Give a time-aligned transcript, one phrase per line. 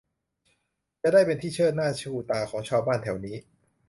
[1.01, 3.35] จะได้เป็นที่เชิดหน้าชูตาของชาวบ้านแถวนี้